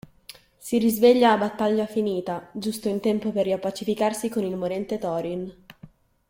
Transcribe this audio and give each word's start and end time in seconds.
Si 0.57 0.79
risveglia 0.79 1.31
a 1.31 1.37
battaglia 1.37 1.85
finita, 1.85 2.49
giusto 2.53 2.89
in 2.89 2.99
tempo 2.99 3.31
per 3.31 3.43
riappacificarsi 3.43 4.29
con 4.29 4.43
il 4.43 4.55
morente 4.55 4.97
Thorin. 4.97 5.55